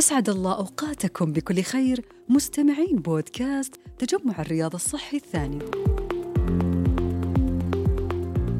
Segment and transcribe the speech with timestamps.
[0.00, 5.58] أسعد الله أوقاتكم بكل خير مستمعين بودكاست تجمع الرياض الصحي الثاني.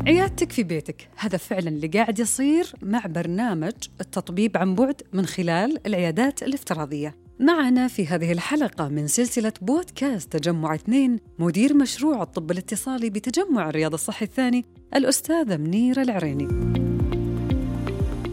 [0.07, 5.87] عيادتك في بيتك هذا فعلا اللي قاعد يصير مع برنامج التطبيب عن بعد من خلال
[5.87, 7.17] العيادات الافتراضية.
[7.39, 13.93] معنا في هذه الحلقة من سلسلة بودكاست تجمع اثنين مدير مشروع الطب الاتصالي بتجمع الرياض
[13.93, 14.65] الصحي الثاني
[14.95, 16.49] الأستاذة منيرة العريني.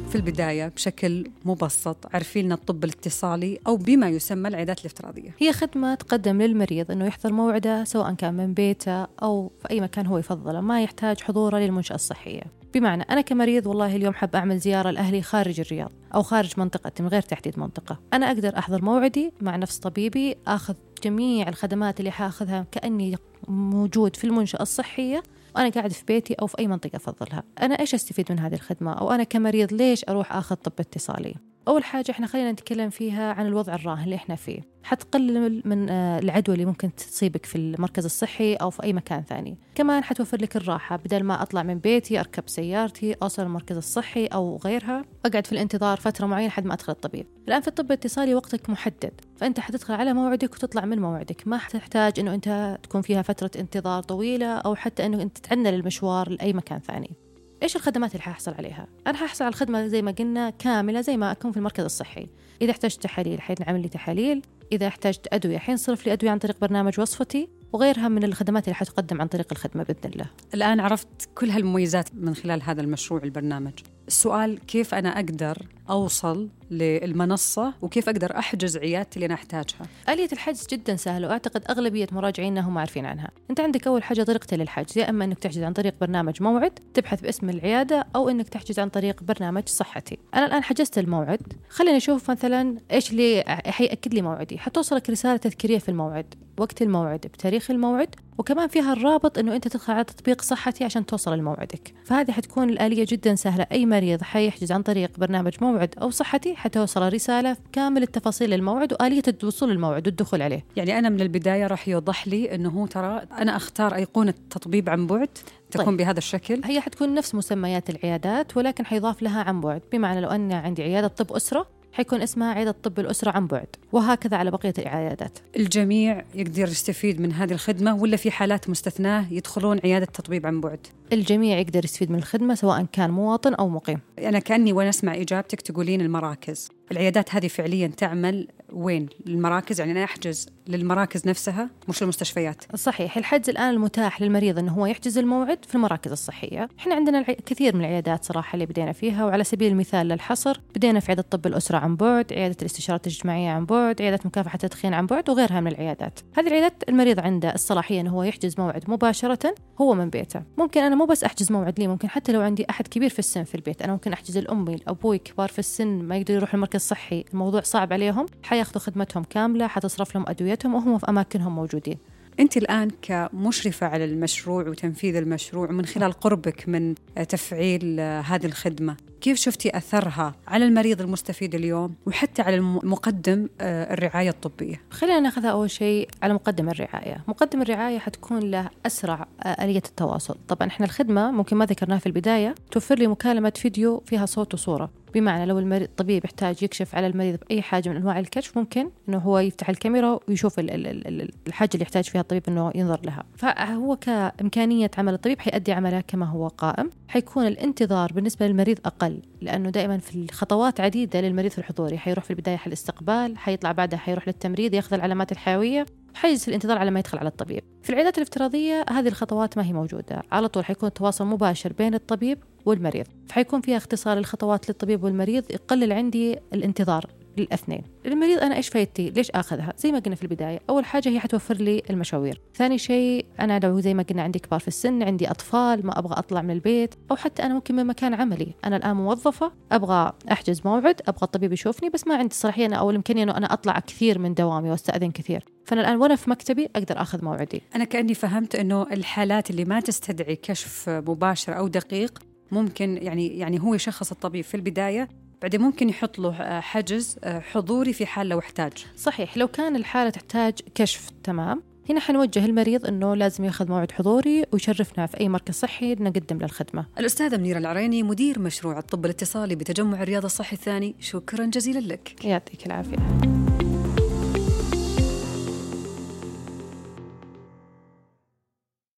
[0.08, 5.36] في البداية بشكل مبسط عرفي لنا الطب الاتصالي أو بما يسمى العيادات الافتراضية.
[5.40, 10.06] هي خدمة تقدم للمريض أنه يحضر موعده سواء كان من بيته أو في أي مكان
[10.08, 12.42] هو يفضله ما يحتاج حضوره للمنشأة الصحية.
[12.74, 17.10] بمعنى أنا كمريض والله اليوم حاب أعمل زيارة لأهلي خارج الرياض أو خارج منطقتي من
[17.10, 18.00] غير تحديد منطقة.
[18.14, 23.16] أنا أقدر أحضر موعدي مع نفس طبيبي أخذ جميع الخدمات اللي حاخذها كأني
[23.48, 25.24] موجود في المنشأة الصحية
[25.56, 27.44] وأنا قاعد في بيتي أو في أي منطقة أفضلها.
[27.62, 31.36] أنا إيش أستفيد من هذه الخدمة؟ أو أنا كمريض ليش أروح أخذ طب اتصالي؟
[31.68, 34.62] أول حاجة إحنا خلينا نتكلم فيها عن الوضع الراهن اللي إحنا فيه.
[34.84, 39.58] حتقلل من آه، العدوى اللي ممكن تصيبك في المركز الصحي أو في أي مكان ثاني.
[39.76, 40.96] كمان حتوفر لك الراحة.
[40.96, 45.98] بدل ما أطلع من بيتي أركب سيارتي أوصل المركز الصحي أو غيرها أقعد في الانتظار
[45.98, 47.28] فترة معينة لحد ما أدخل الطبيب.
[47.48, 49.22] الآن في الطب الاتصالي وقتك محدد.
[49.38, 51.48] فأنت حتدخل على موعدك وتطلع من موعدك.
[51.48, 56.30] ما حتحتاج أنه أنت تكون فيها فترة انتظار طويلة أو حتى أنه أنت تتعنى للمشوار
[56.30, 57.27] لأي مكان ثاني.
[57.64, 61.32] إيش الخدمات اللي حاحصل عليها؟ أنا حاحصل على الخدمة زي ما قلنا كاملة زي ما
[61.32, 62.28] أكون في المركز الصحي،
[62.62, 64.42] إذا احتجت تحاليل حينعمل لي تحاليل،
[64.72, 69.22] إذا احتجت أدوية حينصرف لي أدوية عن طريق برنامج وصفتي، وغيرها من الخدمات اللي حتقدم
[69.22, 70.26] عن طريق الخدمة بإذن الله.
[70.54, 73.74] الآن عرفت كل هالمميزات من خلال هذا المشروع البرنامج.
[74.08, 75.58] السؤال كيف أنا أقدر
[75.90, 79.88] أوصل للمنصة وكيف أقدر أحجز عيادتي اللي أنا أحتاجها.
[80.10, 83.32] آلية الحجز جدا سهلة وأعتقد أغلبية مراجعينا هم عارفين عنها.
[83.50, 87.22] أنت عندك أول حاجة طريقتين للحجز يا إما إنك تحجز عن طريق برنامج موعد تبحث
[87.22, 90.18] باسم العيادة أو إنك تحجز عن طريق برنامج صحتي.
[90.34, 91.54] أنا الآن حجزت الموعد.
[91.70, 94.58] خلينا نشوف مثلا إيش اللي حيأكد لي موعدي.
[94.58, 99.94] حتوصلك رسالة تذكيرية في الموعد وقت الموعد بتاريخ الموعد وكمان فيها الرابط إنه أنت تدخل
[99.94, 101.94] على تطبيق صحتي عشان توصل لموعدك.
[102.06, 103.68] فهذه حتكون الآلية جدا سهلة.
[103.72, 109.22] أي مريض حيحجز عن طريق برنامج موعد أو صحتي حتوصل رسالة كامل التفاصيل الموعد وآلية
[109.44, 110.66] الوصول للموعد والدخول عليه.
[110.76, 115.30] يعني أنا من البداية راح يوضح لي هو ترى أنا أختار أيقونة تطبيب عن بعد
[115.72, 115.98] تكون طيب.
[115.98, 116.62] بهذا الشكل.
[116.66, 119.82] هي حتكون نفس مسميات العيادات ولكن حيضاف لها عن بعد.
[119.92, 123.68] بمعنى لو أن عندي عيادة طب أسرة حيكون اسمها عيادة طب الأسرة عن بعد.
[123.92, 125.40] وهكذا على بقية العيادات.
[125.56, 130.88] الجميع يقدر يستفيد من هذه الخدمة ولا في حالات مستثناة يدخلون عيادة تطبيب عن بعد.
[131.14, 134.00] الجميع يقدر يستفيد من الخدمة سواء كان مواطن أو مقيم.
[134.20, 136.70] أنا كأني وأنا أسمع إجابتك تقولين المراكز.
[136.92, 143.50] العيادات هذه فعليا تعمل وين؟ المراكز؟ يعني أنا أحجز للمراكز نفسها مش المستشفيات صحيح الحجز
[143.50, 146.70] الآن المتاح للمريض أنه هو يحجز الموعد في المراكز الصحية.
[146.80, 151.06] إحنا عندنا كثير من العيادات صراحة اللي بدينا فيها وعلى سبيل المثال للحصر بدينا في
[151.08, 155.30] عيادة طب الأسرة عن بعد عيادة الاستشارات الإجتماعية عن بعد عيادة مكافحة التدخين عن بعد
[155.30, 156.20] وغيرها من العيادات.
[156.38, 160.42] هذه العيادات المريض عنده الصلاحية أنه هو يحجز موعد مباشرة هو من بيته.
[160.58, 163.44] ممكن أنا مو بس أحجز موعد لي ممكن حتى لو عندي أحد كبير في السن
[163.44, 167.26] في البيت أنا ممكن أحجز لأمي لأبوي كبار في السن ما يقدروا يروحوا المركز الصحي
[167.34, 170.26] الموضوع صعب عليهم حياخذوا خدمتهم كاملة حتصرف لهم
[170.58, 171.98] أدويتهم وهم في أماكنهم موجودين.
[172.40, 176.96] أنت الآن كمشرفة على المشروع وتنفيذ المشروع من خلال قربك من
[177.30, 184.30] تفعيل هذه الخدمة كيف شفتي أثرها على المريض المستفيد اليوم وحتى على مقدم آه، الرعاية
[184.30, 187.24] الطبية؟ خلينا ناخذها أول شيء على مقدم الرعاية.
[187.28, 190.38] مقدم الرعاية حتكون له أسرع آه، آلية التواصل.
[190.48, 194.90] طبعا إحنا الخدمة ممكن ما ذكرناها في البداية توفر لي مكالمة فيديو فيها صوت وصورة.
[195.14, 199.18] بمعنى لو المريض الطبيب يحتاج يكشف على المريض بأي حاجة من أنواع الكشف ممكن أنه
[199.18, 203.24] هو يفتح الكاميرا ويشوف الحاجة اللي يحتاج فيها الطبيب أنه ينظر لها.
[203.38, 206.90] فهو كإمكانية عمل الطبيب حيؤدي عمله كما هو قائم.
[207.08, 211.98] حيكون الانتظار بالنسبة للمريض أقل لأنه دائما في الخطوات عديدة للمريض في الحضوري.
[211.98, 216.92] حيروح في البداية حل الاستقبال حيطلع بعدها حيروح للتمريض ياخذ العلامات الحيوية حيجلس الانتظار على
[216.92, 217.64] ما يدخل على الطبيب.
[217.84, 220.24] في العيادات الافتراضية هذه الخطوات ما هي موجودة.
[220.32, 223.06] على طول حيكون تواصل مباشر بين الطبيب والمريض.
[223.28, 227.06] فحيكون فيها اختصار الخطوات للطبيب والمريض يقلل عندي الانتظار
[227.38, 227.82] للاثنين.
[228.06, 231.56] المريض أنا إيش فايدتي؟ ليش آخذها؟ زي ما قلنا في البداية أول حاجة هي حتوفر
[231.56, 232.42] لي المشاوير.
[232.56, 236.14] ثاني شيء أنا لو زي ما قلنا عندي كبار في السن عندي أطفال ما أبغى
[236.20, 238.54] أطلع من البيت أو حتى أنا ممكن من مكان عملي.
[238.66, 243.24] أنا الآن موظفة أبغى أحجز موعد أبغى الطبيب يشوفني بس ما عندي الصلاحيه أو الامكانيه
[243.24, 245.46] إنه أنا أطلع كثير من دوامي وأستأذن كثير.
[245.66, 247.62] فأنا الآن وأنا في مكتبي أقدر آخذ موعدي.
[247.76, 252.20] أنا كأني فهمت إنه الحالات اللي ما تستدعي كشف مباشر أو دقيق
[252.52, 255.08] ممكن يعني يعني هو يشخص الطبيب في البداية
[255.42, 258.86] بعدين ممكن يحط له آه، حجز آه، حضوري في حال لو احتاج.
[258.96, 261.64] صحيح لو كان الحالة تحتاج كشف تمام.
[261.90, 266.46] هنا حنوجه المريض أنه لازم ياخذ موعد حضوري ويشرفنا في أي مركز صحي نقدم له
[266.46, 266.86] الخدمة.
[267.00, 272.26] الأستاذة منيرة العريني مدير مشروع الطب الاتصالي بتجمع الرياض الصحي الثاني شكرا جزيلا لك.
[272.26, 273.47] يعطيك العافية.